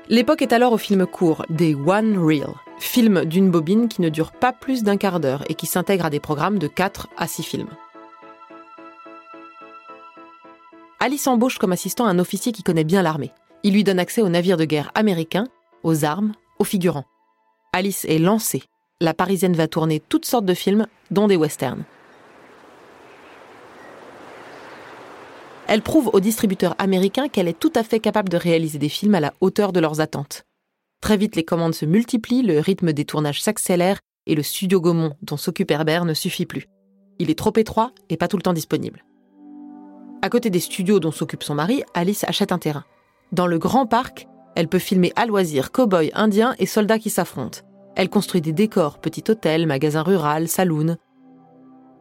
L'époque 0.07 0.41
est 0.41 0.53
alors 0.53 0.71
au 0.71 0.77
film 0.77 1.05
court, 1.05 1.45
des 1.49 1.75
One 1.75 2.17
Reel, 2.17 2.47
film 2.79 3.25
d'une 3.25 3.51
bobine 3.51 3.89
qui 3.89 4.01
ne 4.01 4.07
dure 4.07 4.31
pas 4.31 4.53
plus 4.53 4.83
d'un 4.83 4.95
quart 4.95 5.19
d'heure 5.19 5.43
et 5.49 5.53
qui 5.53 5.65
s'intègre 5.65 6.05
à 6.05 6.09
des 6.09 6.21
programmes 6.21 6.59
de 6.59 6.67
4 6.67 7.09
à 7.17 7.27
6 7.27 7.43
films. 7.43 7.69
Alice 11.01 11.27
embauche 11.27 11.57
comme 11.57 11.73
assistant 11.73 12.05
un 12.05 12.19
officier 12.19 12.53
qui 12.53 12.63
connaît 12.63 12.85
bien 12.85 13.01
l'armée. 13.01 13.33
Il 13.63 13.73
lui 13.73 13.83
donne 13.83 13.99
accès 13.99 14.21
aux 14.21 14.29
navires 14.29 14.55
de 14.55 14.63
guerre 14.63 14.91
américains, 14.95 15.47
aux 15.87 16.03
armes, 16.03 16.33
aux 16.59 16.65
figurants. 16.65 17.05
Alice 17.71 18.05
est 18.05 18.19
lancée. 18.19 18.63
La 18.99 19.13
Parisienne 19.13 19.55
va 19.55 19.67
tourner 19.67 20.01
toutes 20.01 20.25
sortes 20.25 20.45
de 20.45 20.53
films, 20.53 20.85
dont 21.11 21.27
des 21.27 21.37
westerns. 21.37 21.85
Elle 25.67 25.81
prouve 25.81 26.09
aux 26.13 26.19
distributeurs 26.19 26.75
américains 26.77 27.29
qu'elle 27.29 27.47
est 27.47 27.59
tout 27.59 27.71
à 27.75 27.83
fait 27.83 27.99
capable 27.99 28.29
de 28.29 28.37
réaliser 28.37 28.79
des 28.79 28.89
films 28.89 29.15
à 29.15 29.19
la 29.19 29.33
hauteur 29.41 29.71
de 29.71 29.79
leurs 29.79 30.01
attentes. 30.01 30.43
Très 31.01 31.17
vite, 31.17 31.35
les 31.35 31.43
commandes 31.43 31.75
se 31.75 31.85
multiplient, 31.85 32.41
le 32.41 32.59
rythme 32.59 32.91
des 32.91 33.05
tournages 33.05 33.41
s'accélère 33.41 33.99
et 34.25 34.35
le 34.35 34.43
studio 34.43 34.81
Gaumont 34.81 35.15
dont 35.21 35.37
s'occupe 35.37 35.71
Herbert 35.71 36.05
ne 36.05 36.13
suffit 36.13 36.45
plus. 36.45 36.67
Il 37.19 37.29
est 37.29 37.37
trop 37.37 37.53
étroit 37.55 37.91
et 38.09 38.17
pas 38.17 38.27
tout 38.27 38.37
le 38.37 38.43
temps 38.43 38.53
disponible. 38.53 39.05
À 40.21 40.29
côté 40.29 40.49
des 40.49 40.59
studios 40.59 40.99
dont 40.99 41.11
s'occupe 41.11 41.43
son 41.43 41.55
mari, 41.55 41.83
Alice 41.93 42.25
achète 42.25 42.51
un 42.51 42.59
terrain. 42.59 42.83
Dans 43.31 43.47
le 43.47 43.59
grand 43.59 43.85
parc, 43.85 44.27
elle 44.57 44.67
peut 44.67 44.79
filmer 44.79 45.13
à 45.15 45.27
loisir 45.27 45.71
cow-boys 45.71 46.09
indiens 46.15 46.55
et 46.57 46.65
soldats 46.65 46.97
qui 46.97 47.11
s'affrontent. 47.11 47.59
Elle 47.95 48.09
construit 48.09 48.41
des 48.41 48.53
décors, 48.53 48.97
petits 48.97 49.23
hôtels, 49.29 49.67
magasins 49.67 50.01
ruraux, 50.01 50.47
saloons. 50.47 50.97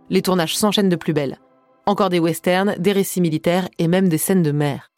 Les 0.08 0.22
tournages 0.22 0.56
s'enchaînent 0.56 0.88
de 0.88 0.96
plus 0.96 1.12
belle. 1.12 1.38
Encore 1.84 2.08
des 2.08 2.18
westerns, 2.18 2.74
des 2.78 2.92
récits 2.92 3.20
militaires 3.20 3.68
et 3.78 3.88
même 3.88 4.08
des 4.08 4.16
scènes 4.16 4.42
de 4.42 4.52
mer. 4.52 4.90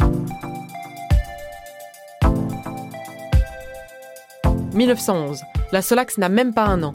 1911. 4.74 5.42
La 5.72 5.82
Solax 5.82 6.16
n'a 6.18 6.28
même 6.28 6.54
pas 6.54 6.66
un 6.66 6.84
an. 6.84 6.94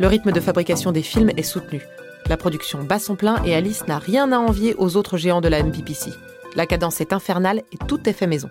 Le 0.00 0.06
rythme 0.06 0.32
de 0.32 0.40
fabrication 0.40 0.92
des 0.92 1.02
films 1.02 1.30
est 1.36 1.42
soutenu. 1.42 1.82
La 2.30 2.38
production 2.38 2.82
bat 2.84 2.98
son 2.98 3.16
plein 3.16 3.44
et 3.44 3.54
Alice 3.54 3.86
n'a 3.86 3.98
rien 3.98 4.32
à 4.32 4.38
envier 4.38 4.74
aux 4.78 4.96
autres 4.96 5.18
géants 5.18 5.42
de 5.42 5.48
la 5.48 5.62
MPPC. 5.62 6.10
La 6.56 6.64
cadence 6.64 7.02
est 7.02 7.12
infernale 7.12 7.64
et 7.70 7.76
tout 7.86 8.08
est 8.08 8.14
fait 8.14 8.26
maison. 8.26 8.48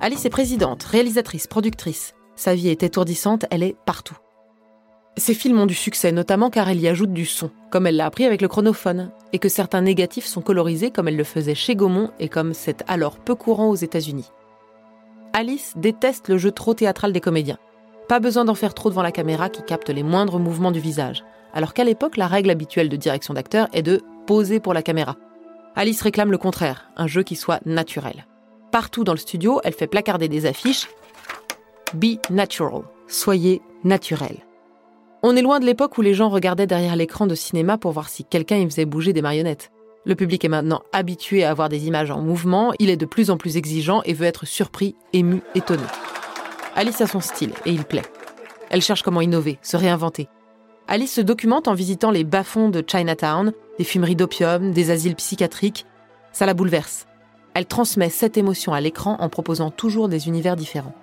Alice 0.00 0.24
est 0.24 0.30
présidente, 0.30 0.84
réalisatrice, 0.84 1.48
productrice. 1.48 2.14
Sa 2.36 2.54
vie 2.54 2.68
est 2.68 2.84
étourdissante, 2.84 3.46
elle 3.50 3.64
est 3.64 3.74
partout. 3.84 4.16
Ces 5.16 5.34
films 5.34 5.58
ont 5.58 5.66
du 5.66 5.74
succès, 5.74 6.12
notamment 6.12 6.50
car 6.50 6.68
elle 6.68 6.80
y 6.80 6.86
ajoute 6.86 7.12
du 7.12 7.26
son, 7.26 7.50
comme 7.72 7.88
elle 7.88 7.96
l'a 7.96 8.06
appris 8.06 8.24
avec 8.24 8.40
le 8.40 8.46
chronophone, 8.46 9.10
et 9.32 9.40
que 9.40 9.48
certains 9.48 9.80
négatifs 9.80 10.26
sont 10.26 10.40
colorisés 10.40 10.92
comme 10.92 11.08
elle 11.08 11.16
le 11.16 11.24
faisait 11.24 11.56
chez 11.56 11.74
Gaumont 11.74 12.12
et 12.20 12.28
comme 12.28 12.54
c'est 12.54 12.84
alors 12.86 13.18
peu 13.18 13.34
courant 13.34 13.70
aux 13.70 13.74
États-Unis. 13.74 14.30
Alice 15.32 15.72
déteste 15.74 16.28
le 16.28 16.38
jeu 16.38 16.52
trop 16.52 16.74
théâtral 16.74 17.12
des 17.12 17.20
comédiens. 17.20 17.58
Pas 18.06 18.20
besoin 18.20 18.44
d'en 18.44 18.54
faire 18.54 18.74
trop 18.74 18.90
devant 18.90 19.02
la 19.02 19.10
caméra 19.10 19.48
qui 19.48 19.64
capte 19.64 19.90
les 19.90 20.04
moindres 20.04 20.38
mouvements 20.38 20.70
du 20.70 20.80
visage, 20.80 21.24
alors 21.52 21.74
qu'à 21.74 21.82
l'époque, 21.82 22.16
la 22.16 22.28
règle 22.28 22.50
habituelle 22.50 22.88
de 22.88 22.96
direction 22.96 23.34
d'acteur 23.34 23.66
est 23.72 23.82
de 23.82 24.00
poser 24.28 24.60
pour 24.60 24.74
la 24.74 24.82
caméra. 24.82 25.16
Alice 25.74 26.02
réclame 26.02 26.30
le 26.30 26.38
contraire, 26.38 26.88
un 26.96 27.08
jeu 27.08 27.24
qui 27.24 27.34
soit 27.34 27.60
naturel. 27.66 28.27
Partout 28.70 29.04
dans 29.04 29.12
le 29.12 29.18
studio, 29.18 29.60
elle 29.64 29.72
fait 29.72 29.86
placarder 29.86 30.28
des 30.28 30.46
affiches 30.46 30.88
Be 31.94 32.18
natural, 32.30 32.82
soyez 33.06 33.62
naturel. 33.82 34.44
On 35.22 35.34
est 35.36 35.42
loin 35.42 35.58
de 35.58 35.64
l'époque 35.64 35.96
où 35.96 36.02
les 36.02 36.14
gens 36.14 36.28
regardaient 36.28 36.66
derrière 36.66 36.94
l'écran 36.94 37.26
de 37.26 37.34
cinéma 37.34 37.78
pour 37.78 37.92
voir 37.92 38.08
si 38.08 38.24
quelqu'un 38.24 38.56
y 38.56 38.64
faisait 38.66 38.84
bouger 38.84 39.12
des 39.12 39.22
marionnettes. 39.22 39.72
Le 40.04 40.14
public 40.14 40.44
est 40.44 40.48
maintenant 40.48 40.82
habitué 40.92 41.44
à 41.44 41.50
avoir 41.50 41.68
des 41.68 41.86
images 41.86 42.10
en 42.10 42.20
mouvement, 42.20 42.72
il 42.78 42.88
est 42.88 42.96
de 42.96 43.06
plus 43.06 43.30
en 43.30 43.36
plus 43.36 43.56
exigeant 43.56 44.02
et 44.04 44.12
veut 44.12 44.26
être 44.26 44.46
surpris, 44.46 44.94
ému, 45.12 45.42
étonné. 45.54 45.82
Alice 46.76 47.00
a 47.00 47.06
son 47.06 47.20
style 47.20 47.52
et 47.66 47.72
il 47.72 47.84
plaît. 47.84 48.04
Elle 48.70 48.82
cherche 48.82 49.02
comment 49.02 49.20
innover, 49.20 49.58
se 49.62 49.76
réinventer. 49.76 50.28
Alice 50.86 51.14
se 51.14 51.20
documente 51.20 51.68
en 51.68 51.74
visitant 51.74 52.10
les 52.10 52.24
bas-fonds 52.24 52.68
de 52.68 52.84
Chinatown, 52.86 53.52
des 53.78 53.84
fumeries 53.84 54.16
d'opium, 54.16 54.72
des 54.72 54.90
asiles 54.90 55.16
psychiatriques. 55.16 55.84
Ça 56.32 56.46
la 56.46 56.54
bouleverse. 56.54 57.07
Elle 57.58 57.66
transmet 57.66 58.08
cette 58.08 58.36
émotion 58.36 58.72
à 58.72 58.80
l'écran 58.80 59.16
en 59.18 59.28
proposant 59.28 59.72
toujours 59.72 60.08
des 60.08 60.28
univers 60.28 60.54
différents. 60.54 60.94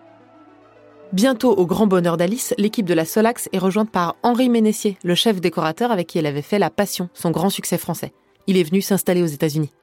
Bientôt, 1.11 1.51
au 1.51 1.65
grand 1.65 1.85
bonheur 1.85 2.15
d'Alice, 2.15 2.53
l'équipe 2.57 2.85
de 2.85 2.93
la 2.93 3.03
Solax 3.03 3.49
est 3.51 3.57
rejointe 3.57 3.91
par 3.91 4.15
Henri 4.23 4.47
Ménessier, 4.47 4.97
le 5.03 5.15
chef 5.15 5.41
décorateur 5.41 5.91
avec 5.91 6.07
qui 6.07 6.17
elle 6.17 6.25
avait 6.25 6.41
fait 6.41 6.57
La 6.57 6.69
Passion, 6.69 7.09
son 7.13 7.29
grand 7.29 7.49
succès 7.49 7.77
français. 7.77 8.13
Il 8.47 8.55
est 8.55 8.63
venu 8.63 8.81
s'installer 8.81 9.21
aux 9.21 9.25
États-Unis. 9.25 9.73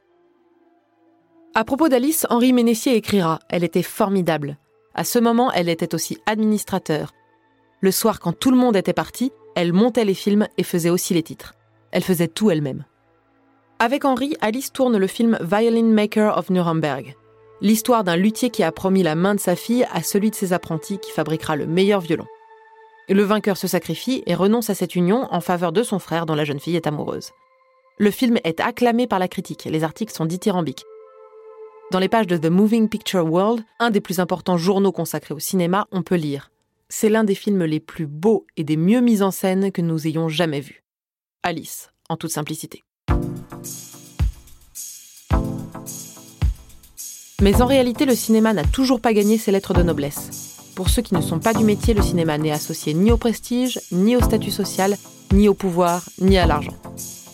À 1.54 1.64
propos 1.64 1.90
d'Alice, 1.90 2.26
Henri 2.30 2.54
Ménessier 2.54 2.96
écrira 2.96 3.40
Elle 3.50 3.64
était 3.64 3.82
formidable. 3.82 4.56
À 4.94 5.04
ce 5.04 5.18
moment, 5.18 5.52
elle 5.52 5.68
était 5.68 5.94
aussi 5.94 6.16
administrateur. 6.24 7.12
Le 7.82 7.90
soir, 7.90 8.18
quand 8.18 8.32
tout 8.32 8.50
le 8.50 8.56
monde 8.56 8.76
était 8.76 8.94
parti, 8.94 9.30
elle 9.56 9.74
montait 9.74 10.06
les 10.06 10.14
films 10.14 10.48
et 10.56 10.62
faisait 10.62 10.88
aussi 10.88 11.12
les 11.12 11.22
titres. 11.22 11.52
Elle 11.90 12.02
faisait 12.02 12.28
tout 12.28 12.50
elle-même. 12.50 12.86
Avec 13.84 14.04
Henri, 14.04 14.36
Alice 14.40 14.72
tourne 14.72 14.96
le 14.96 15.08
film 15.08 15.36
Violin 15.40 15.82
Maker 15.82 16.38
of 16.38 16.50
Nuremberg 16.50 17.16
l'histoire 17.60 18.04
d'un 18.04 18.14
luthier 18.14 18.48
qui 18.50 18.62
a 18.62 18.70
promis 18.70 19.02
la 19.02 19.16
main 19.16 19.34
de 19.34 19.40
sa 19.40 19.56
fille 19.56 19.84
à 19.92 20.04
celui 20.04 20.30
de 20.30 20.36
ses 20.36 20.52
apprentis 20.52 21.00
qui 21.00 21.10
fabriquera 21.10 21.56
le 21.56 21.66
meilleur 21.66 22.00
violon. 22.00 22.26
Le 23.08 23.24
vainqueur 23.24 23.56
se 23.56 23.66
sacrifie 23.66 24.22
et 24.26 24.36
renonce 24.36 24.70
à 24.70 24.76
cette 24.76 24.94
union 24.94 25.26
en 25.32 25.40
faveur 25.40 25.72
de 25.72 25.82
son 25.82 25.98
frère 25.98 26.26
dont 26.26 26.36
la 26.36 26.44
jeune 26.44 26.60
fille 26.60 26.76
est 26.76 26.86
amoureuse. 26.86 27.32
Le 27.98 28.12
film 28.12 28.38
est 28.44 28.60
acclamé 28.60 29.08
par 29.08 29.18
la 29.18 29.26
critique, 29.26 29.64
les 29.64 29.82
articles 29.82 30.14
sont 30.14 30.26
dithyrambiques. 30.26 30.84
Dans 31.90 31.98
les 31.98 32.08
pages 32.08 32.28
de 32.28 32.36
The 32.36 32.50
Moving 32.50 32.88
Picture 32.88 33.26
World, 33.26 33.64
un 33.80 33.90
des 33.90 34.00
plus 34.00 34.20
importants 34.20 34.58
journaux 34.58 34.92
consacrés 34.92 35.34
au 35.34 35.40
cinéma, 35.40 35.88
on 35.90 36.02
peut 36.02 36.14
lire 36.14 36.52
C'est 36.88 37.08
l'un 37.08 37.24
des 37.24 37.34
films 37.34 37.64
les 37.64 37.80
plus 37.80 38.06
beaux 38.06 38.46
et 38.56 38.62
des 38.62 38.76
mieux 38.76 39.00
mis 39.00 39.22
en 39.22 39.32
scène 39.32 39.72
que 39.72 39.82
nous 39.82 40.06
ayons 40.06 40.28
jamais 40.28 40.60
vus. 40.60 40.84
Alice, 41.42 41.90
en 42.08 42.16
toute 42.16 42.30
simplicité. 42.30 42.84
Mais 47.42 47.60
en 47.60 47.66
réalité, 47.66 48.06
le 48.06 48.14
cinéma 48.14 48.52
n'a 48.52 48.62
toujours 48.62 49.00
pas 49.00 49.12
gagné 49.12 49.36
ses 49.36 49.50
lettres 49.50 49.74
de 49.74 49.82
noblesse. 49.82 50.60
Pour 50.76 50.88
ceux 50.88 51.02
qui 51.02 51.12
ne 51.12 51.20
sont 51.20 51.40
pas 51.40 51.52
du 51.52 51.64
métier, 51.64 51.92
le 51.92 52.00
cinéma 52.00 52.38
n'est 52.38 52.52
associé 52.52 52.94
ni 52.94 53.10
au 53.10 53.16
prestige, 53.16 53.80
ni 53.90 54.14
au 54.14 54.20
statut 54.20 54.52
social, 54.52 54.96
ni 55.32 55.48
au 55.48 55.54
pouvoir, 55.54 56.04
ni 56.20 56.38
à 56.38 56.46
l'argent. 56.46 56.76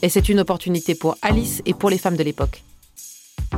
Et 0.01 0.09
c'est 0.09 0.31
une 0.31 0.41
opportunité 0.41 0.95
pour 0.95 1.19
Alice 1.21 1.61
et 1.67 1.75
pour 1.75 1.91
les 1.91 1.99
femmes 1.99 2.17
de 2.17 2.23
l'époque. 2.23 2.65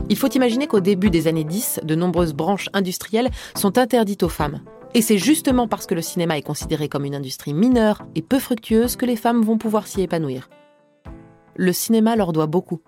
Il 0.09 0.16
faut 0.16 0.26
imaginer 0.26 0.66
qu'au 0.66 0.80
début 0.80 1.09
des 1.09 1.28
années 1.28 1.45
10, 1.45 1.83
de 1.85 1.95
nombreuses 1.95 2.35
branches 2.35 2.69
industrielles 2.73 3.30
sont 3.54 3.78
interdites 3.78 4.25
aux 4.25 4.28
femmes. 4.28 4.61
Et 4.92 5.02
c'est 5.02 5.19
justement 5.19 5.69
parce 5.69 5.87
que 5.87 5.95
le 5.95 6.02
cinéma 6.02 6.37
est 6.37 6.42
considéré 6.42 6.88
comme 6.88 7.04
une 7.04 7.14
industrie 7.14 7.54
mineure 7.54 8.02
et 8.16 8.23
peu 8.23 8.40
fructueuse 8.40 8.97
que 8.97 9.07
les 9.07 9.14
femmes 9.14 9.45
vont 9.45 9.57
pouvoir 9.57 9.87
s'y 9.87 10.02
épanouir. 10.02 10.50
Le 11.54 11.73
cinéma 11.73 12.16
leur 12.16 12.33
doit 12.33 12.49
beaucoup. 12.49 12.80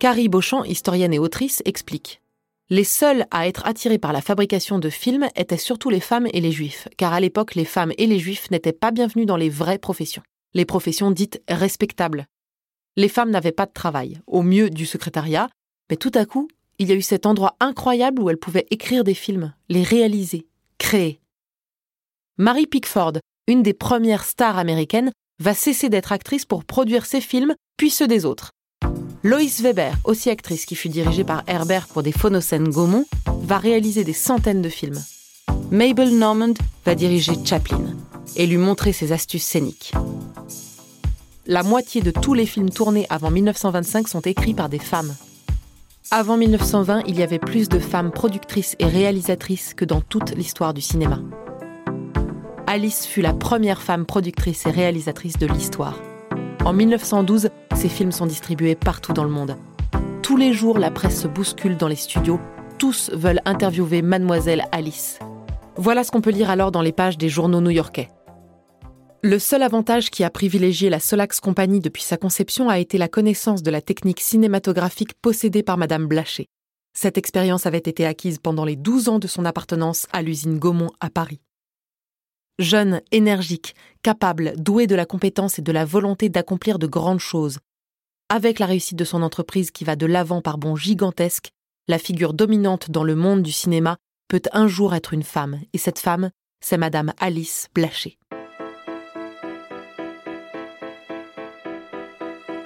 Carrie 0.00 0.28
Beauchamp, 0.28 0.64
historienne 0.64 1.14
et 1.14 1.20
autrice, 1.20 1.62
explique 1.64 2.20
les 2.74 2.82
seuls 2.82 3.24
à 3.30 3.46
être 3.46 3.64
attirés 3.66 3.98
par 3.98 4.12
la 4.12 4.20
fabrication 4.20 4.80
de 4.80 4.90
films 4.90 5.28
étaient 5.36 5.56
surtout 5.56 5.90
les 5.90 6.00
femmes 6.00 6.26
et 6.32 6.40
les 6.40 6.50
juifs, 6.50 6.88
car 6.96 7.12
à 7.12 7.20
l'époque 7.20 7.54
les 7.54 7.64
femmes 7.64 7.92
et 7.98 8.08
les 8.08 8.18
juifs 8.18 8.50
n'étaient 8.50 8.72
pas 8.72 8.90
bienvenus 8.90 9.26
dans 9.26 9.36
les 9.36 9.48
vraies 9.48 9.78
professions, 9.78 10.24
les 10.54 10.64
professions 10.64 11.12
dites 11.12 11.40
respectables. 11.48 12.26
Les 12.96 13.08
femmes 13.08 13.30
n'avaient 13.30 13.52
pas 13.52 13.66
de 13.66 13.72
travail, 13.72 14.18
au 14.26 14.42
mieux 14.42 14.70
du 14.70 14.86
secrétariat, 14.86 15.48
mais 15.88 15.94
tout 15.94 16.10
à 16.16 16.24
coup, 16.24 16.48
il 16.80 16.88
y 16.88 16.92
a 16.92 16.96
eu 16.96 17.02
cet 17.02 17.26
endroit 17.26 17.54
incroyable 17.60 18.20
où 18.20 18.28
elles 18.28 18.38
pouvaient 18.38 18.66
écrire 18.72 19.04
des 19.04 19.14
films, 19.14 19.54
les 19.68 19.84
réaliser, 19.84 20.48
créer. 20.78 21.20
Mary 22.38 22.66
Pickford, 22.66 23.12
une 23.46 23.62
des 23.62 23.74
premières 23.74 24.24
stars 24.24 24.58
américaines, 24.58 25.12
va 25.38 25.54
cesser 25.54 25.90
d'être 25.90 26.10
actrice 26.10 26.44
pour 26.44 26.64
produire 26.64 27.06
ses 27.06 27.20
films, 27.20 27.54
puis 27.76 27.90
ceux 27.90 28.08
des 28.08 28.24
autres. 28.24 28.50
Lois 29.26 29.62
Weber, 29.62 29.94
aussi 30.04 30.28
actrice 30.28 30.66
qui 30.66 30.74
fut 30.74 30.90
dirigée 30.90 31.24
par 31.24 31.44
Herbert 31.46 31.86
pour 31.86 32.02
des 32.02 32.12
phonocènes 32.12 32.68
Gaumont, 32.68 33.06
va 33.26 33.56
réaliser 33.56 34.04
des 34.04 34.12
centaines 34.12 34.60
de 34.60 34.68
films. 34.68 35.02
Mabel 35.70 36.18
Normand 36.18 36.52
va 36.84 36.94
diriger 36.94 37.32
Chaplin 37.42 37.80
et 38.36 38.46
lui 38.46 38.58
montrer 38.58 38.92
ses 38.92 39.12
astuces 39.12 39.46
scéniques. 39.46 39.94
La 41.46 41.62
moitié 41.62 42.02
de 42.02 42.10
tous 42.10 42.34
les 42.34 42.44
films 42.44 42.68
tournés 42.68 43.06
avant 43.08 43.30
1925 43.30 44.08
sont 44.08 44.20
écrits 44.20 44.52
par 44.52 44.68
des 44.68 44.78
femmes. 44.78 45.14
Avant 46.10 46.36
1920, 46.36 47.04
il 47.06 47.18
y 47.18 47.22
avait 47.22 47.38
plus 47.38 47.70
de 47.70 47.78
femmes 47.78 48.10
productrices 48.10 48.76
et 48.78 48.84
réalisatrices 48.84 49.72
que 49.72 49.86
dans 49.86 50.02
toute 50.02 50.36
l'histoire 50.36 50.74
du 50.74 50.82
cinéma. 50.82 51.20
Alice 52.66 53.06
fut 53.06 53.22
la 53.22 53.32
première 53.32 53.80
femme 53.80 54.04
productrice 54.04 54.66
et 54.66 54.70
réalisatrice 54.70 55.38
de 55.38 55.46
l'histoire. 55.46 55.98
En 56.66 56.74
1912, 56.74 57.48
ses 57.84 57.90
films 57.90 58.12
sont 58.12 58.24
distribués 58.24 58.76
partout 58.76 59.12
dans 59.12 59.24
le 59.24 59.30
monde. 59.30 59.58
Tous 60.22 60.38
les 60.38 60.54
jours, 60.54 60.78
la 60.78 60.90
presse 60.90 61.20
se 61.20 61.28
bouscule 61.28 61.76
dans 61.76 61.86
les 61.86 61.96
studios. 61.96 62.40
Tous 62.78 63.10
veulent 63.12 63.42
interviewer 63.44 64.00
mademoiselle 64.00 64.64
Alice. 64.72 65.18
Voilà 65.76 66.02
ce 66.02 66.10
qu'on 66.10 66.22
peut 66.22 66.30
lire 66.30 66.48
alors 66.48 66.72
dans 66.72 66.80
les 66.80 66.92
pages 66.92 67.18
des 67.18 67.28
journaux 67.28 67.60
new-yorkais. 67.60 68.08
Le 69.22 69.38
seul 69.38 69.62
avantage 69.62 70.08
qui 70.08 70.24
a 70.24 70.30
privilégié 70.30 70.88
la 70.88 70.98
Solax 70.98 71.40
Company 71.40 71.80
depuis 71.80 72.02
sa 72.02 72.16
conception 72.16 72.70
a 72.70 72.78
été 72.78 72.96
la 72.96 73.08
connaissance 73.08 73.62
de 73.62 73.70
la 73.70 73.82
technique 73.82 74.20
cinématographique 74.20 75.12
possédée 75.20 75.62
par 75.62 75.76
Madame 75.76 76.06
Blaché. 76.06 76.46
Cette 76.94 77.18
expérience 77.18 77.66
avait 77.66 77.76
été 77.76 78.06
acquise 78.06 78.38
pendant 78.38 78.64
les 78.64 78.76
12 78.76 79.10
ans 79.10 79.18
de 79.18 79.26
son 79.26 79.44
appartenance 79.44 80.06
à 80.10 80.22
l'usine 80.22 80.58
Gaumont 80.58 80.92
à 81.00 81.10
Paris. 81.10 81.42
Jeune, 82.58 83.02
énergique, 83.12 83.74
capable, 84.02 84.54
doué 84.56 84.86
de 84.86 84.94
la 84.94 85.04
compétence 85.04 85.58
et 85.58 85.62
de 85.62 85.72
la 85.72 85.84
volonté 85.84 86.30
d'accomplir 86.30 86.78
de 86.78 86.86
grandes 86.86 87.20
choses. 87.20 87.58
Avec 88.34 88.58
la 88.58 88.66
réussite 88.66 88.98
de 88.98 89.04
son 89.04 89.22
entreprise 89.22 89.70
qui 89.70 89.84
va 89.84 89.94
de 89.94 90.06
l'avant 90.06 90.42
par 90.42 90.58
bonds 90.58 90.74
gigantesques, 90.74 91.52
la 91.86 91.98
figure 91.98 92.34
dominante 92.34 92.90
dans 92.90 93.04
le 93.04 93.14
monde 93.14 93.42
du 93.42 93.52
cinéma 93.52 93.96
peut 94.26 94.42
un 94.50 94.66
jour 94.66 94.92
être 94.92 95.14
une 95.14 95.22
femme, 95.22 95.60
et 95.72 95.78
cette 95.78 96.00
femme, 96.00 96.30
c'est 96.60 96.76
Madame 96.76 97.12
Alice 97.20 97.68
Blaché. 97.76 98.18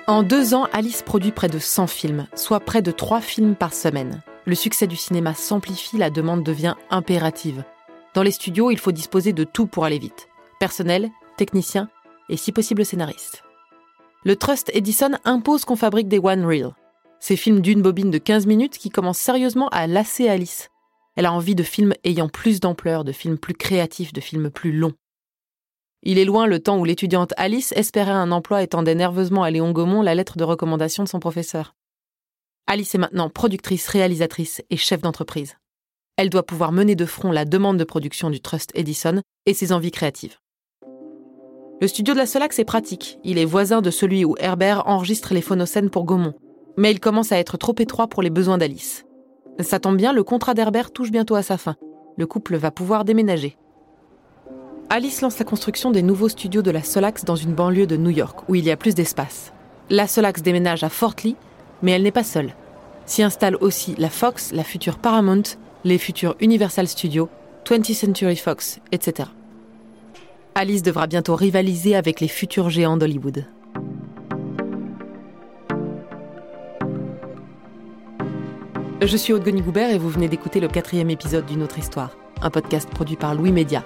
En 0.07 0.23
deux 0.23 0.55
ans, 0.55 0.69
Alice 0.73 1.03
produit 1.03 1.33
près 1.33 1.49
de 1.49 1.59
100 1.59 1.87
films, 1.87 2.29
soit 2.35 2.61
près 2.61 2.81
de 2.81 2.91
3 2.91 3.21
films 3.21 3.55
par 3.55 3.75
semaine. 3.75 4.23
Le 4.47 4.55
succès 4.55 4.87
du 4.87 4.97
cinéma 4.97 5.35
s'amplifie, 5.35 5.99
la 5.99 6.09
demande 6.09 6.45
devient 6.45 6.77
impérative. 6.89 7.63
Dans 8.15 8.23
les 8.23 8.31
studios, 8.31 8.71
il 8.71 8.79
faut 8.79 8.91
disposer 8.91 9.35
de 9.35 9.45
tout 9.45 9.67
pour 9.67 9.85
aller 9.85 9.99
vite. 9.99 10.29
Personnel, 10.61 11.11
technicien 11.37 11.91
et 12.31 12.39
si 12.39 12.53
possible 12.53 12.87
scénariste. 12.87 13.43
Le 14.25 14.35
Trust 14.35 14.71
Edison 14.75 15.13
impose 15.25 15.65
qu'on 15.65 15.77
fabrique 15.77 16.09
des 16.09 16.19
One 16.19 16.45
Reel. 16.45 16.75
Ces 17.21 17.37
films 17.37 17.61
d'une 17.61 17.83
bobine 17.83 18.11
de 18.11 18.19
15 18.19 18.47
minutes 18.47 18.77
qui 18.77 18.91
commencent 18.91 19.21
sérieusement 19.21 19.69
à 19.69 19.87
lasser 19.87 20.29
Alice. 20.29 20.71
Elle 21.15 21.27
a 21.27 21.33
envie 21.33 21.55
de 21.55 21.63
films 21.63 21.95
ayant 22.03 22.29
plus 22.29 22.59
d'ampleur, 22.59 23.05
de 23.05 23.13
films 23.13 23.39
plus 23.39 23.55
créatifs, 23.55 24.13
de 24.13 24.21
films 24.21 24.51
plus 24.51 24.73
longs. 24.73 24.95
Il 26.03 26.19
est 26.19 26.25
loin 26.25 26.47
le 26.49 26.59
temps 26.59 26.79
où 26.79 26.85
l'étudiante 26.85 27.33
Alice 27.37 27.73
espérait 27.73 28.11
un 28.11 28.33
emploi 28.33 28.65
et 28.65 28.69
tendait 28.69 28.97
nerveusement 28.97 29.45
à 29.45 29.51
Léon 29.51 29.71
Gaumont 29.71 30.03
la 30.03 30.17
lettre 30.17 30.37
de 30.37 30.45
recommandation 30.45 31.05
de 31.05 31.09
son 31.09 31.21
professeur. 31.21 31.77
Alice 32.67 32.97
est 32.97 32.99
maintenant 32.99 33.31
productrice, 33.31 33.87
réalisatrice 33.87 34.63
et 34.69 34.77
chef 34.77 35.01
d'entreprise. 35.01 35.57
Elle 36.17 36.31
doit 36.31 36.45
pouvoir 36.47 36.73
mener 36.73 36.97
de 36.97 37.07
front 37.07 37.31
la 37.31 37.45
demande 37.45 37.79
de 37.79 37.85
production 37.85 38.31
du 38.31 38.41
Trust 38.41 38.73
Edison 38.75 39.23
et 39.47 39.55
ses 39.55 39.71
envies 39.73 39.93
créatives. 39.93 40.39
Le 41.81 41.87
studio 41.87 42.13
de 42.13 42.19
la 42.19 42.27
Solax 42.27 42.59
est 42.59 42.65
pratique. 42.65 43.21
Il 43.23 43.39
est 43.39 43.45
voisin 43.45 43.83
de 43.83 43.93
celui 43.93 44.25
où 44.25 44.35
Herbert 44.41 44.89
enregistre 44.89 45.33
les 45.33 45.41
phonocènes 45.41 45.91
pour 45.91 46.05
Gaumont. 46.05 46.35
Mais 46.77 46.91
il 46.91 46.99
commence 46.99 47.31
à 47.31 47.39
être 47.39 47.57
trop 47.57 47.75
étroit 47.79 48.09
pour 48.09 48.21
les 48.21 48.31
besoins 48.31 48.59
d'Alice. 48.59 49.07
Ça 49.61 49.79
tombe 49.79 49.97
bien, 49.97 50.13
le 50.13 50.25
contrat 50.25 50.55
d'Herbert 50.55 50.91
touche 50.91 51.13
bientôt 51.13 51.37
à 51.37 51.43
sa 51.43 51.57
fin. 51.57 51.77
Le 52.17 52.27
couple 52.27 52.57
va 52.57 52.73
pouvoir 52.73 53.05
déménager. 53.05 53.57
Alice 54.91 55.21
lance 55.21 55.39
la 55.39 55.45
construction 55.45 55.93
des 55.93 56.03
nouveaux 56.03 56.29
studios 56.29 56.63
de 56.63 56.73
la 56.73 56.83
Solax 56.83 57.25
dans 57.25 57.37
une 57.37 57.55
banlieue 57.55 57.87
de 57.87 57.97
New 57.97 58.11
York, 58.11 58.41
où 58.49 58.57
il 58.57 58.65
y 58.65 58.73
a 58.73 58.77
plus 58.77 58.97
d'espace. 58.97 59.53
La 59.89 60.09
Solax 60.09 60.43
déménage 60.43 60.83
à 60.83 60.89
Fort 60.89 61.15
Lee, 61.23 61.37
mais 61.83 61.93
elle 61.93 62.03
n'est 62.03 62.11
pas 62.11 62.25
seule. 62.25 62.55
S'y 63.07 63.23
installe 63.23 63.57
aussi 63.61 63.95
la 63.99 64.11
Fox, 64.11 64.51
la 64.53 64.65
future 64.65 64.99
Paramount, 64.99 65.43
les 65.85 65.99
futurs 65.99 66.35
Universal 66.41 66.89
Studios, 66.89 67.29
20th 67.67 67.95
Century 67.95 68.37
Fox, 68.37 68.81
etc. 68.91 69.29
Alice 70.55 70.83
devra 70.83 71.07
bientôt 71.07 71.37
rivaliser 71.37 71.95
avec 71.95 72.21
les 72.21 72.29
futurs 72.29 72.71
géants 72.71 72.97
d'Hollywood. 72.97 73.47
Je 79.01 79.17
suis 79.17 79.33
Aude 79.33 79.49
Goubert 79.49 79.91
et 79.91 79.99
vous 79.99 80.11
venez 80.11 80.29
d'écouter 80.29 80.61
le 80.61 80.69
quatrième 80.69 81.11
épisode 81.11 81.47
d'une 81.47 81.63
autre 81.63 81.79
histoire, 81.79 82.17
un 82.43 82.51
podcast 82.51 82.91
produit 82.91 83.17
par 83.17 83.35
Louis 83.35 83.53
Média, 83.53 83.85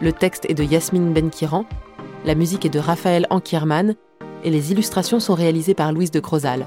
le 0.00 0.12
texte 0.12 0.46
est 0.48 0.54
de 0.54 0.62
Yasmine 0.62 1.12
Benkiran, 1.12 1.64
la 2.24 2.36
musique 2.36 2.64
est 2.64 2.68
de 2.68 2.78
Raphaël 2.78 3.26
Ankierman 3.30 3.96
et 4.44 4.50
les 4.50 4.70
illustrations 4.70 5.18
sont 5.18 5.34
réalisées 5.34 5.74
par 5.74 5.92
Louise 5.92 6.12
de 6.12 6.20
Crozal. 6.20 6.66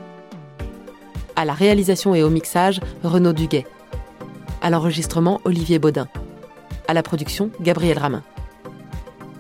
À 1.38 1.46
la 1.46 1.54
réalisation 1.54 2.14
et 2.14 2.24
au 2.24 2.30
mixage, 2.30 2.82
Renaud 3.06 3.32
Duguet. 3.32 3.66
À 4.62 4.70
l'enregistrement, 4.70 5.40
Olivier 5.46 5.80
Baudin. 5.80 6.10
À 6.90 6.94
la 6.94 7.04
production, 7.04 7.52
Gabriel 7.62 8.00
Ramin. 8.00 8.22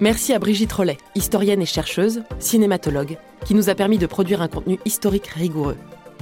Merci 0.01 0.33
à 0.33 0.39
Brigitte 0.39 0.73
Rollet, 0.73 0.97
historienne 1.13 1.61
et 1.61 1.67
chercheuse, 1.67 2.23
cinématologue, 2.39 3.19
qui 3.45 3.53
nous 3.53 3.69
a 3.69 3.75
permis 3.75 3.99
de 3.99 4.07
produire 4.07 4.41
un 4.41 4.47
contenu 4.47 4.79
historique 4.83 5.27
rigoureux. 5.27 5.77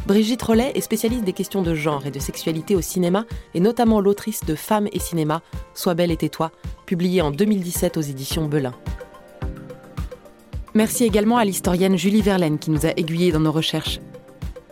Brigitte 0.05 0.41
Rollet 0.41 0.73
est 0.75 0.81
spécialiste 0.81 1.23
des 1.23 1.31
questions 1.31 1.61
de 1.61 1.73
genre 1.73 2.05
et 2.05 2.11
de 2.11 2.19
sexualité 2.19 2.75
au 2.75 2.81
cinéma 2.81 3.25
et 3.53 3.61
notamment 3.61 4.01
l'autrice 4.01 4.43
de 4.43 4.53
Femmes 4.53 4.89
et 4.91 4.99
cinéma, 4.99 5.41
Sois 5.73 5.93
belle 5.93 6.11
et 6.11 6.17
tais-toi, 6.17 6.51
publiée 6.85 7.21
en 7.21 7.31
2017 7.31 7.95
aux 7.95 8.01
éditions 8.01 8.47
Belin. 8.47 8.73
Merci 10.73 11.05
également 11.05 11.37
à 11.37 11.45
l'historienne 11.45 11.97
Julie 11.97 12.21
Verlaine 12.21 12.59
qui 12.59 12.71
nous 12.71 12.85
a 12.85 12.89
aiguillés 12.97 13.31
dans 13.31 13.39
nos 13.39 13.53
recherches. 13.53 14.01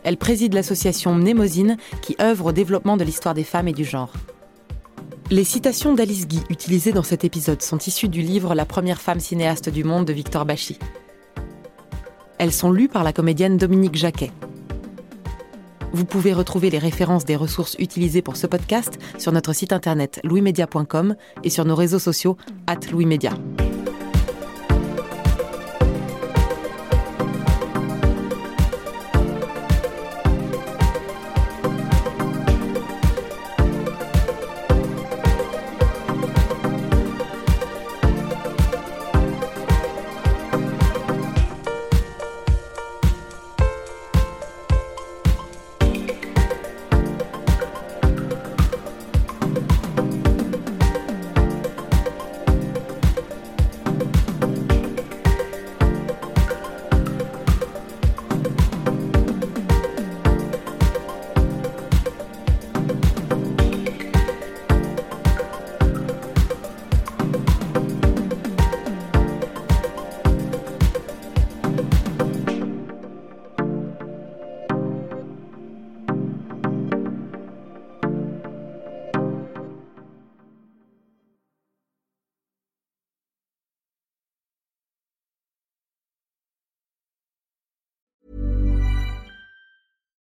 Elle 0.03 0.17
préside 0.17 0.53
l'association 0.53 1.15
Mnémosine 1.15 1.77
qui 2.01 2.17
œuvre 2.19 2.47
au 2.47 2.51
développement 2.51 2.97
de 2.97 3.05
l'histoire 3.05 3.33
des 3.33 3.45
femmes 3.45 3.69
et 3.69 3.73
du 3.73 3.85
genre. 3.85 4.11
Les 5.29 5.43
citations 5.43 5.93
d'Alice 5.93 6.25
Guy 6.25 6.41
utilisées 6.49 6.93
dans 6.93 7.03
cet 7.03 7.25
épisode 7.25 7.61
sont 7.61 7.79
issues 7.79 8.07
du 8.07 8.21
livre 8.21 8.55
La 8.55 8.65
première 8.65 9.01
femme 9.01 9.19
cinéaste 9.19 9.67
du 9.67 9.83
monde 9.83 10.05
de 10.05 10.13
Victor 10.13 10.45
Bachy. 10.45 10.79
Elles 12.37 12.53
sont 12.53 12.71
lues 12.71 12.87
par 12.87 13.03
la 13.03 13.11
comédienne 13.11 13.57
Dominique 13.57 13.95
Jacquet. 13.95 14.31
Vous 15.91 16.05
pouvez 16.05 16.31
retrouver 16.31 16.69
les 16.69 16.79
références 16.79 17.25
des 17.25 17.35
ressources 17.35 17.75
utilisées 17.77 18.21
pour 18.21 18.37
ce 18.37 18.47
podcast 18.47 18.99
sur 19.17 19.33
notre 19.33 19.51
site 19.51 19.73
internet 19.73 20.21
louismedia.com 20.23 21.17
et 21.43 21.49
sur 21.49 21.65
nos 21.65 21.75
réseaux 21.75 21.99
sociaux 21.99 22.37
at 22.65 22.79
louismedia. 22.89 23.33